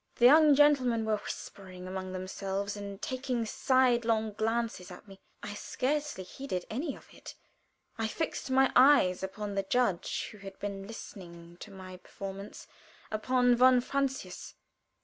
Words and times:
The 0.15 0.25
young 0.25 0.55
gentlemen 0.55 1.05
were 1.05 1.17
whispering 1.17 1.87
among 1.87 2.11
themselves 2.11 2.75
and 2.75 2.99
taking 2.99 3.45
sidelong 3.45 4.33
glances 4.33 4.89
at 4.89 5.07
me. 5.07 5.19
I 5.43 5.53
scarcely 5.53 6.23
heeded 6.23 6.65
anything 6.71 6.97
of 6.97 7.07
it. 7.13 7.35
I 7.99 8.07
fixed 8.07 8.49
my 8.49 8.71
eyes 8.75 9.21
upon 9.21 9.53
the 9.53 9.61
judge 9.61 10.29
who 10.31 10.39
had 10.39 10.57
been 10.57 10.87
listening 10.87 11.57
to 11.57 11.69
my 11.69 11.97
performance 11.97 12.65
upon 13.11 13.55
von 13.55 13.79
Francius. 13.79 14.55